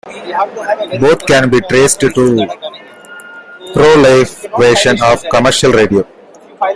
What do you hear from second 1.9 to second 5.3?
to the proliferation of